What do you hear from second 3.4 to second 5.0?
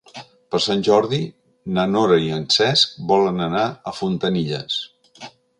anar a Fontanilles.